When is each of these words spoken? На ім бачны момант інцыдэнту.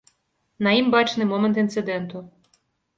На 0.69 0.73
ім 0.79 0.89
бачны 0.97 1.29
момант 1.35 1.63
інцыдэнту. 1.67 2.27